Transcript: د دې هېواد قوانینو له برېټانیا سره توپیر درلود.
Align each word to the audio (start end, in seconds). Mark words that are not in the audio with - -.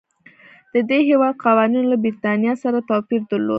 د 0.73 0.75
دې 0.89 0.99
هېواد 1.09 1.33
قوانینو 1.45 1.89
له 1.91 1.97
برېټانیا 2.03 2.53
سره 2.63 2.85
توپیر 2.89 3.21
درلود. 3.29 3.49